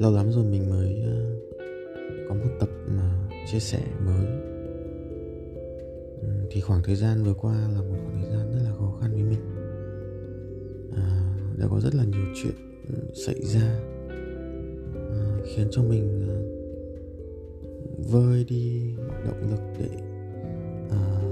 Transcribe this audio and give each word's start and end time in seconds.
Lâu 0.00 0.12
lắm 0.12 0.32
rồi 0.32 0.44
mình 0.44 0.70
mới 0.70 1.02
ờ, 1.04 1.36
có 2.28 2.34
một 2.34 2.50
tập 2.60 2.68
mà 2.86 3.28
chia 3.52 3.58
sẻ 3.58 3.82
mới. 4.06 4.26
Thì 6.50 6.60
khoảng 6.60 6.82
thời 6.82 6.96
gian 6.96 7.24
vừa 7.24 7.34
qua 7.34 7.54
là 7.54 7.80
một 7.80 7.96
khoảng 8.04 8.22
thời 8.22 8.30
gian 8.30 8.52
rất 8.52 8.60
là 8.64 8.70
khó 8.78 8.98
khăn 9.00 9.12
với 9.12 9.22
mình. 9.22 9.40
À, 10.96 11.36
Đã 11.58 11.66
có 11.70 11.80
rất 11.80 11.94
là 11.94 12.04
nhiều 12.04 12.26
chuyện 12.34 12.54
xảy 13.14 13.42
ra 13.42 13.80
à, 14.94 15.36
Khiến 15.44 15.68
cho 15.70 15.82
mình 15.82 16.28
à, 16.28 16.38
vơi 18.12 18.44
đi 18.48 18.94
động 19.26 19.50
lực 19.50 19.60
để 19.78 19.88
à, 20.90 21.22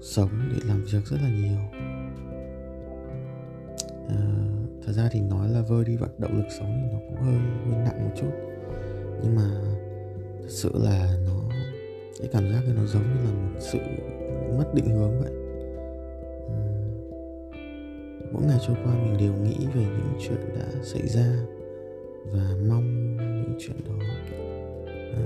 sống 0.00 0.30
để 0.52 0.58
làm 0.68 0.84
việc 0.84 1.04
rất 1.04 1.18
là 1.22 1.30
nhiều. 1.30 1.58
À, 4.08 4.45
thật 4.86 4.92
ra 4.92 5.08
thì 5.10 5.20
nói 5.20 5.48
là 5.48 5.62
vơi 5.62 5.84
đi 5.84 5.96
vận 5.96 6.10
động 6.18 6.36
lực 6.36 6.46
sống 6.58 6.82
thì 6.82 6.92
nó 6.92 6.98
cũng 7.08 7.16
hơi 7.16 7.34
hơi 7.34 7.84
nặng 7.84 8.04
một 8.04 8.14
chút. 8.16 8.30
Nhưng 9.22 9.36
mà 9.36 9.50
thật 10.42 10.48
sự 10.48 10.72
là 10.74 11.16
nó, 11.26 11.50
cái 12.18 12.28
cảm 12.32 12.52
giác 12.52 12.60
này 12.64 12.74
nó 12.76 12.86
giống 12.86 13.02
như 13.02 13.24
là 13.24 13.30
một 13.30 13.60
sự 13.60 13.78
mất 14.58 14.74
định 14.74 14.86
hướng 14.86 15.20
vậy. 15.20 15.32
Mỗi 18.32 18.42
ngày 18.46 18.58
trôi 18.66 18.76
qua 18.84 18.94
mình 18.94 19.16
đều 19.18 19.32
nghĩ 19.32 19.66
về 19.74 19.82
những 19.82 20.12
chuyện 20.20 20.38
đã 20.58 20.66
xảy 20.82 21.08
ra 21.08 21.36
và 22.32 22.56
mong 22.68 23.16
những 23.16 23.56
chuyện 23.58 23.76
đó 23.88 24.04
ờ, 25.12 25.22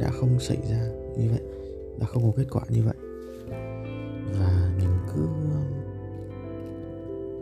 đã 0.00 0.10
không 0.10 0.40
xảy 0.40 0.58
ra 0.70 0.88
như 1.16 1.30
vậy, 1.30 1.42
đã 2.00 2.06
không 2.06 2.22
có 2.22 2.32
kết 2.36 2.46
quả 2.50 2.62
như 2.68 2.82
vậy. 2.82 2.94
Và 4.40 4.70
mình 4.78 4.98
cứ 5.14 5.26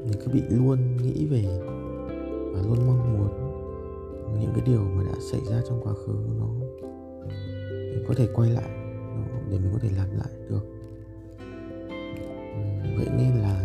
mình 0.07 0.21
cứ 0.25 0.33
bị 0.33 0.43
luôn 0.51 0.97
nghĩ 0.97 1.27
về 1.27 1.45
và 2.53 2.63
luôn 2.69 2.87
mong 2.87 3.19
muốn 3.19 3.57
những 4.41 4.53
cái 4.55 4.63
điều 4.67 4.81
mà 4.81 5.05
đã 5.05 5.15
xảy 5.21 5.41
ra 5.51 5.61
trong 5.69 5.81
quá 5.83 5.93
khứ 5.93 6.13
nó 6.39 6.47
mình 7.71 8.05
có 8.09 8.15
thể 8.15 8.29
quay 8.35 8.51
lại 8.51 8.71
để 9.51 9.59
mình 9.59 9.71
có 9.73 9.79
thể 9.83 9.89
làm 9.97 10.09
lại 10.19 10.31
được. 10.49 10.67
Vậy 12.97 13.07
nên 13.17 13.31
là 13.43 13.61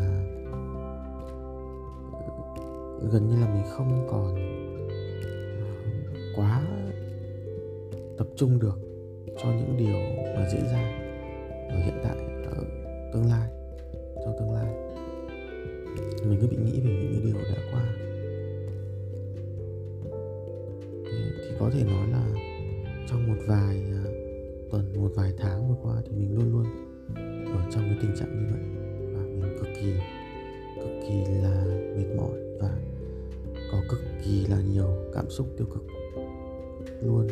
ừ, 3.02 3.10
gần 3.12 3.30
như 3.30 3.36
là 3.42 3.54
mình 3.54 3.64
không 3.70 4.08
còn 4.12 4.36
ờ, 5.60 6.20
quá 6.36 6.62
tập 8.18 8.28
trung 8.36 8.60
được 8.60 8.80
cho 9.44 9.50
những 9.50 9.78
điều 9.78 10.26
mà 10.36 10.50
diễn 10.52 10.64
ra 10.72 10.82
ở 11.70 11.78
hiện 11.78 12.00
tại. 12.04 12.31
Vài 23.48 23.84
à, 23.92 24.04
tuần, 24.72 24.94
một 24.96 25.12
vài 25.16 25.34
tháng 25.38 25.70
vừa 25.70 25.76
qua 25.84 26.02
thì 26.06 26.12
mình 26.12 26.36
luôn 26.36 26.52
luôn 26.52 26.66
ở 27.46 27.72
trong 27.72 27.84
cái 27.84 27.98
tình 28.02 28.16
trạng 28.16 28.40
như 28.40 28.46
vậy. 28.52 28.62
Và 29.14 29.22
mình 29.22 29.58
cực 29.60 29.68
kỳ 29.82 29.94
cực 30.76 30.92
kỳ 31.08 31.34
là 31.42 31.66
mệt 31.98 32.16
mỏi 32.18 32.40
và 32.60 32.78
có 33.72 33.78
cực 33.90 34.00
kỳ 34.26 34.46
là 34.46 34.58
nhiều 34.74 34.90
cảm 35.14 35.30
xúc 35.30 35.48
tiêu 35.58 35.68
cực 35.74 35.84
luôn 37.02 37.28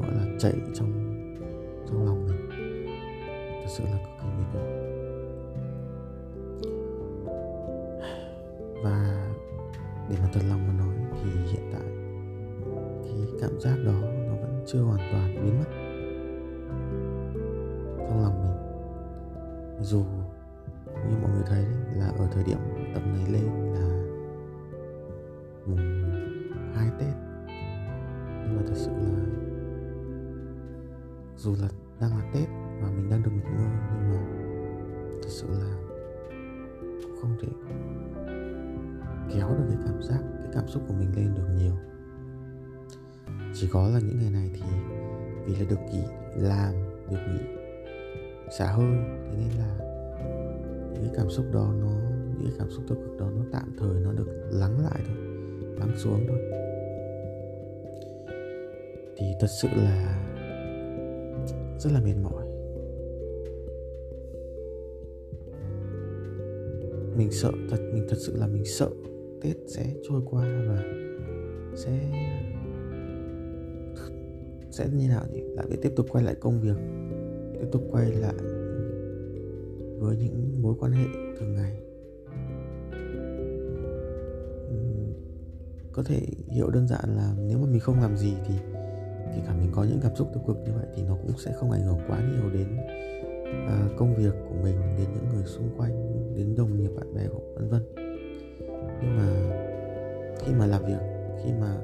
gọi 0.00 0.14
là 0.14 0.26
chạy 0.38 0.52
trong 0.74 0.92
trong 1.88 2.06
lòng 2.06 2.26
mình. 2.26 2.50
Thật 3.62 3.68
sự 3.68 3.84
là 3.84 3.98
cực 3.98 4.16
kỳ 4.22 4.28
mệt 4.28 4.46
mỏi. 4.54 4.68
Và 8.82 9.26
để 10.10 10.16
mà 10.22 10.28
thật 10.32 10.40
lòng 10.48 10.66
mình 10.66 10.77
cảm 13.40 13.60
giác 13.60 13.76
đó 13.86 14.00
nó 14.02 14.36
vẫn 14.36 14.64
chưa 14.66 14.82
hoàn 14.82 15.12
toàn 15.12 15.34
biến 15.34 15.58
mất 15.58 15.70
trong 17.98 18.22
lòng 18.22 18.42
mình. 18.42 18.56
Dù 19.80 20.04
như 21.08 21.16
mọi 21.22 21.30
người 21.30 21.42
thấy 21.46 21.62
đấy, 21.62 21.94
là 21.96 22.06
ở 22.06 22.28
thời 22.32 22.44
điểm 22.44 22.58
tập 22.94 23.02
này 23.06 23.26
lên 23.32 23.72
là 23.72 23.88
mùng 25.66 26.10
hai 26.74 26.90
tết. 26.98 27.14
Nhưng 28.42 28.56
mà 28.56 28.62
thật 28.66 28.74
sự 28.76 28.90
là 28.90 29.24
dù 31.36 31.54
là 31.62 31.68
đang 32.00 32.18
là 32.18 32.30
tết 32.34 32.48
và 32.82 32.90
mình 32.96 33.10
đang 33.10 33.22
được 33.22 33.30
nghỉ 33.34 33.42
ngơi 33.42 33.68
nhưng 33.92 34.10
mà 34.10 34.20
thật 35.22 35.28
sự 35.28 35.46
là 35.50 35.74
cũng 37.02 37.16
không 37.20 37.36
thể 37.42 37.48
kéo 39.34 39.48
được 39.48 39.64
cái 39.68 39.78
cảm 39.86 40.02
giác 40.02 40.20
cái 40.38 40.52
cảm 40.54 40.68
xúc 40.68 40.82
của 40.88 40.94
mình 40.94 41.16
lên 41.16 41.34
được 41.34 41.48
nhiều 41.56 41.74
chỉ 43.60 43.68
có 43.70 43.88
là 43.88 44.00
những 44.00 44.18
ngày 44.20 44.30
này 44.30 44.50
thì 44.54 44.60
vì 45.46 45.54
là 45.54 45.70
được 45.70 45.80
nghỉ, 45.92 46.02
làm, 46.36 46.74
được 47.10 47.18
nghỉ, 47.28 47.40
xả 48.58 48.72
hơi, 48.72 48.96
thế 49.30 49.36
nên 49.38 49.58
là 49.58 49.78
những 50.92 51.02
cái 51.02 51.12
cảm 51.16 51.30
xúc 51.30 51.46
đó 51.52 51.72
nó, 51.80 51.90
những 52.38 52.48
cái 52.48 52.56
cảm 52.58 52.70
xúc 52.70 52.84
tiêu 52.88 52.98
cực 53.04 53.18
đó 53.18 53.30
nó 53.36 53.42
tạm 53.52 53.76
thời 53.78 54.00
nó 54.00 54.12
được 54.12 54.28
lắng 54.50 54.78
lại 54.82 55.00
thôi, 55.06 55.16
lắng 55.78 55.92
xuống 55.96 56.26
thôi. 56.28 56.38
Thì 59.16 59.26
thật 59.40 59.46
sự 59.62 59.68
là 59.76 60.24
rất 61.78 61.92
là 61.92 62.00
mệt 62.00 62.14
mỏi. 62.22 62.44
Mình 67.16 67.30
sợ 67.30 67.50
thật, 67.70 67.78
mình 67.92 68.06
thật 68.08 68.16
sự 68.26 68.36
là 68.36 68.46
mình 68.46 68.64
sợ 68.64 68.88
tết 69.42 69.56
sẽ 69.66 69.94
trôi 70.08 70.22
qua 70.30 70.64
và 70.68 70.82
sẽ 71.74 71.98
sẽ 74.78 74.88
như 74.92 75.08
nào 75.08 75.24
nhỉ? 75.32 75.40
Lại 75.40 75.66
phải 75.68 75.78
tiếp 75.82 75.92
tục 75.96 76.06
quay 76.10 76.24
lại 76.24 76.34
công 76.34 76.60
việc 76.60 76.76
tiếp 77.60 77.66
tục 77.72 77.82
quay 77.90 78.12
lại 78.12 78.34
với 79.98 80.16
những 80.16 80.62
mối 80.62 80.74
quan 80.80 80.92
hệ 80.92 81.06
thường 81.38 81.54
ngày. 81.54 81.80
Có 85.92 86.02
thể 86.02 86.20
hiểu 86.48 86.70
đơn 86.70 86.88
giản 86.88 87.16
là 87.16 87.34
nếu 87.38 87.58
mà 87.58 87.66
mình 87.66 87.80
không 87.80 88.00
làm 88.00 88.16
gì 88.16 88.34
thì 88.48 88.54
kể 89.34 89.42
cả 89.46 89.54
mình 89.60 89.70
có 89.72 89.84
những 89.84 90.00
cảm 90.02 90.16
xúc 90.16 90.28
tiêu 90.34 90.42
cực 90.46 90.56
như 90.64 90.72
vậy 90.72 90.86
thì 90.94 91.02
nó 91.02 91.16
cũng 91.22 91.38
sẽ 91.38 91.52
không 91.52 91.70
ảnh 91.70 91.82
hưởng 91.82 91.98
quá 92.08 92.20
nhiều 92.32 92.50
đến 92.52 92.76
à, 93.68 93.88
công 93.96 94.14
việc 94.14 94.34
của 94.48 94.54
mình 94.62 94.76
đến 94.98 95.06
những 95.14 95.34
người 95.34 95.44
xung 95.44 95.70
quanh 95.78 96.12
đến 96.36 96.54
đồng 96.56 96.76
nghiệp 96.76 96.90
bạn 96.96 97.14
bè 97.14 97.28
của 97.28 97.40
vân 97.54 97.68
vân. 97.68 97.82
Nhưng 99.02 99.16
mà 99.16 99.28
khi 100.38 100.52
mà 100.58 100.66
làm 100.66 100.82
việc 100.84 101.00
khi 101.44 101.52
mà 101.60 101.76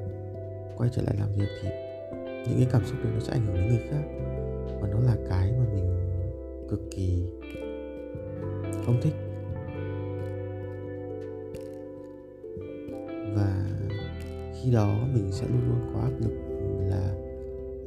quay 0.77 0.89
trở 0.93 1.01
lại 1.01 1.15
làm 1.19 1.29
việc 1.37 1.47
thì 1.61 1.69
những 2.47 2.57
cái 2.57 2.67
cảm 2.71 2.85
xúc 2.85 2.97
đấy 3.03 3.11
nó 3.13 3.19
sẽ 3.19 3.33
ảnh 3.33 3.45
hưởng 3.45 3.55
đến 3.55 3.67
người 3.67 3.83
khác. 3.89 4.03
Và 4.81 4.87
nó 4.91 4.99
là 4.99 5.15
cái 5.29 5.51
mà 5.51 5.65
mình 5.73 5.85
cực 6.69 6.81
kỳ 6.91 7.23
không 8.85 9.01
thích. 9.01 9.13
Và 13.35 13.65
khi 14.61 14.71
đó 14.71 14.95
mình 15.13 15.31
sẽ 15.31 15.47
luôn 15.47 15.61
luôn 15.67 15.91
có 15.93 15.99
áp 15.99 16.11
lực 16.19 16.33
là 16.89 17.15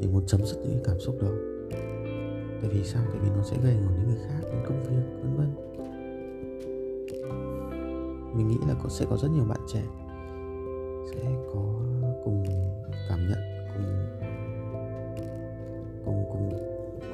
mình 0.00 0.12
muốn 0.12 0.26
chấm 0.26 0.46
dứt 0.46 0.56
những 0.56 0.72
cái 0.72 0.82
cảm 0.84 1.00
xúc 1.00 1.16
đó. 1.22 1.30
Tại 2.60 2.70
vì 2.70 2.84
sao? 2.84 3.02
Tại 3.12 3.18
vì 3.22 3.28
nó 3.36 3.42
sẽ 3.42 3.56
gây 3.62 3.72
ảnh 3.72 3.82
hưởng 3.82 3.96
đến 3.96 4.06
người 4.06 4.24
khác, 4.28 4.40
đến 4.42 4.62
công 4.66 4.82
việc, 4.82 5.02
vân 5.22 5.36
vân. 5.36 5.54
Mình 8.36 8.48
nghĩ 8.48 8.56
là 8.68 8.74
có, 8.82 8.88
sẽ 8.88 9.06
có 9.10 9.16
rất 9.16 9.28
nhiều 9.34 9.44
bạn 9.44 9.60
trẻ 9.72 9.82
sẽ 11.12 11.22
có 11.54 11.77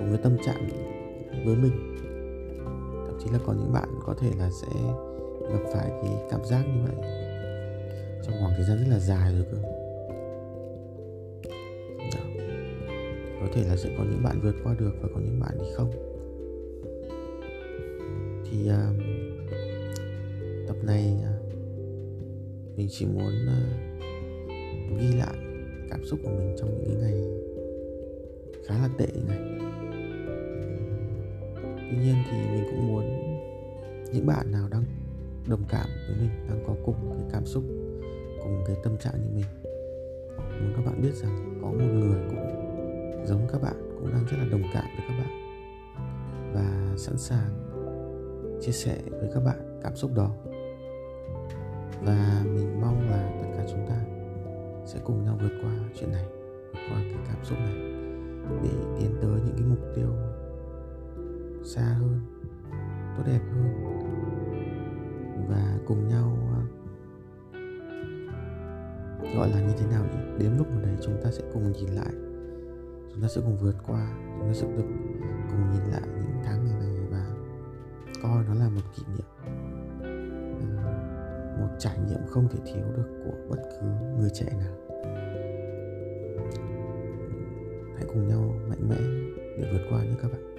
cùng 0.04 0.12
cái 0.12 0.22
tâm 0.22 0.36
trạng 0.46 0.68
với 1.44 1.56
mình. 1.56 1.72
Thậm 3.06 3.18
chí 3.24 3.30
là 3.32 3.38
có 3.46 3.52
những 3.52 3.72
bạn 3.72 3.88
có 4.06 4.14
thể 4.20 4.30
là 4.38 4.50
sẽ 4.50 4.80
gặp 5.40 5.70
phải 5.72 5.90
cái 6.02 6.12
cảm 6.30 6.44
giác 6.44 6.64
như 6.66 6.82
vậy. 6.86 6.96
Trong 8.22 8.34
khoảng 8.40 8.52
thời 8.56 8.64
gian 8.64 8.78
rất 8.78 8.86
là 8.90 8.98
dài 8.98 9.34
rồi 9.34 9.44
cơ. 9.50 9.58
Đó. 11.98 12.20
có 13.40 13.46
thể 13.52 13.64
là 13.68 13.76
sẽ 13.76 13.94
có 13.98 14.04
những 14.04 14.22
bạn 14.24 14.40
vượt 14.42 14.54
qua 14.64 14.74
được 14.78 14.92
và 15.02 15.08
có 15.14 15.20
những 15.20 15.40
bạn 15.40 15.58
thì 15.60 15.66
không. 15.74 15.90
Thì 18.50 18.70
uh, 18.70 18.96
tập 20.68 20.76
này 20.82 21.14
uh, 21.20 21.56
mình 22.76 22.88
chỉ 22.90 23.06
muốn 23.06 23.32
uh, 23.46 25.00
ghi 25.00 25.16
lại 25.18 25.36
cảm 25.90 26.04
xúc 26.04 26.18
của 26.22 26.30
mình 26.30 26.56
trong 26.58 26.78
những 26.78 27.00
ngày 27.00 27.14
khá 28.66 28.74
là 28.74 28.88
tệ 28.98 29.06
này 29.28 29.53
tuy 31.94 32.04
nhiên 32.04 32.16
thì 32.30 32.36
mình 32.52 32.64
cũng 32.70 32.88
muốn 32.88 33.04
những 34.12 34.26
bạn 34.26 34.52
nào 34.52 34.68
đang 34.70 34.84
đồng 35.48 35.64
cảm 35.68 35.86
với 36.08 36.16
mình, 36.20 36.48
đang 36.48 36.64
có 36.66 36.74
cùng 36.84 36.94
cái 37.10 37.28
cảm 37.32 37.46
xúc, 37.46 37.64
cùng 38.42 38.64
cái 38.66 38.76
tâm 38.84 38.96
trạng 38.96 39.14
như 39.14 39.30
mình, 39.34 39.44
muốn 40.36 40.72
các 40.76 40.84
bạn 40.86 41.02
biết 41.02 41.14
rằng 41.14 41.58
có 41.62 41.68
một 41.68 41.92
người 41.94 42.18
cũng 42.30 42.46
giống 43.26 43.46
các 43.52 43.62
bạn, 43.62 43.74
cũng 43.98 44.12
đang 44.12 44.24
rất 44.24 44.36
là 44.38 44.44
đồng 44.50 44.62
cảm 44.74 44.84
với 44.96 45.06
các 45.08 45.14
bạn 45.18 45.30
và 46.54 46.96
sẵn 46.96 47.18
sàng 47.18 47.50
chia 48.60 48.72
sẻ 48.72 48.96
với 49.10 49.30
các 49.34 49.40
bạn 49.44 49.80
cảm 49.82 49.96
xúc 49.96 50.10
đó. 50.14 50.30
Và 52.04 52.44
mình 52.44 52.80
mong 52.80 53.10
là 53.10 53.40
tất 53.42 53.48
cả 53.56 53.64
chúng 53.70 53.86
ta 53.88 54.00
sẽ 54.86 55.00
cùng 55.04 55.24
nhau 55.24 55.38
vượt 55.42 55.52
qua 55.62 55.72
chuyện 56.00 56.12
này, 56.12 56.24
vượt 56.72 56.80
qua 56.90 56.98
cái 57.02 57.18
cảm 57.28 57.44
xúc 57.44 57.58
này 57.58 57.74
để 58.62 58.70
tiến 58.98 59.10
tới 59.22 59.40
những 59.46 59.56
cái 59.56 59.66
mục 59.68 59.80
tiêu 59.96 60.08
xa 61.64 61.82
hơn, 61.82 62.20
tốt 63.16 63.22
đẹp 63.26 63.40
hơn. 63.52 63.90
Và 65.48 65.78
cùng 65.86 66.08
nhau 66.08 66.38
ờ, 66.52 66.60
gọi 69.36 69.50
là 69.50 69.60
như 69.60 69.72
thế 69.78 69.86
nào 69.86 70.04
nhỉ? 70.04 70.44
Đến 70.44 70.56
lúc 70.58 70.70
nào 70.70 70.80
đấy 70.82 70.96
chúng 71.02 71.20
ta 71.24 71.30
sẽ 71.30 71.42
cùng 71.52 71.72
nhìn 71.72 71.88
lại, 71.88 72.12
chúng 73.12 73.22
ta 73.22 73.28
sẽ 73.28 73.40
cùng 73.40 73.56
vượt 73.56 73.76
qua, 73.86 74.08
chúng 74.38 74.48
ta 74.48 74.54
sẽ 74.54 74.66
được 74.76 74.86
cùng 75.50 75.70
nhìn 75.72 75.92
lại 75.92 76.02
những 76.04 76.42
tháng 76.44 76.64
ngày 76.64 76.74
này 76.80 77.06
và 77.10 77.26
coi 78.22 78.44
nó 78.48 78.54
là 78.54 78.68
một 78.68 78.82
kỷ 78.96 79.02
niệm. 79.06 79.26
Một 81.60 81.68
trải 81.78 81.98
nghiệm 81.98 82.26
không 82.26 82.48
thể 82.48 82.58
thiếu 82.66 82.84
được 82.96 83.22
của 83.24 83.34
bất 83.48 83.62
cứ 83.70 83.86
người 84.20 84.30
trẻ 84.34 84.46
nào. 84.58 84.74
Hãy 87.96 88.04
cùng 88.08 88.28
nhau 88.28 88.54
mạnh 88.68 88.88
mẽ 88.88 88.96
để 89.58 89.68
vượt 89.72 89.86
qua 89.90 90.04
nhé 90.04 90.14
các 90.22 90.32
bạn 90.32 90.54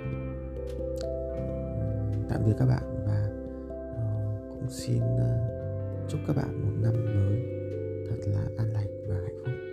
tạm 2.30 2.42
biệt 2.46 2.54
các 2.60 2.66
bạn 2.66 3.04
và 3.08 3.30
ờ, 3.70 4.04
cũng 4.50 4.70
xin 4.70 5.02
ờ, 5.18 5.56
chúc 6.08 6.22
các 6.28 6.36
bạn 6.36 6.62
một 6.66 6.74
năm 6.82 6.94
mới 7.06 7.40
thật 8.10 8.16
là 8.28 8.42
an 8.58 8.74
lành 8.74 8.88
và 9.08 9.16
hạnh 9.16 9.44
phúc. 9.46 9.65